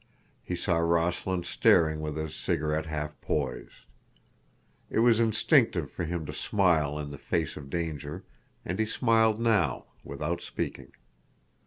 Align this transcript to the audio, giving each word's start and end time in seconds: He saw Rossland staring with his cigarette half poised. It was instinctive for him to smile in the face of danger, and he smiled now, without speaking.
He 0.41 0.55
saw 0.55 0.77
Rossland 0.77 1.45
staring 1.45 2.01
with 2.01 2.17
his 2.17 2.33
cigarette 2.33 2.87
half 2.87 3.21
poised. 3.21 3.85
It 4.89 4.97
was 5.01 5.19
instinctive 5.19 5.91
for 5.91 6.05
him 6.05 6.25
to 6.25 6.33
smile 6.33 6.97
in 6.97 7.11
the 7.11 7.19
face 7.19 7.55
of 7.55 7.69
danger, 7.69 8.23
and 8.65 8.79
he 8.79 8.87
smiled 8.87 9.39
now, 9.39 9.85
without 10.03 10.41
speaking. 10.41 10.91